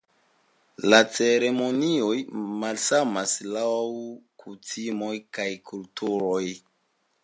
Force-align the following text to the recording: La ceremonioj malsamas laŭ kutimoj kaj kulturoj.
La 0.93 0.99
ceremonioj 1.17 2.17
malsamas 2.65 3.37
laŭ 3.53 3.69
kutimoj 4.47 5.15
kaj 5.41 5.51
kulturoj. 5.73 6.45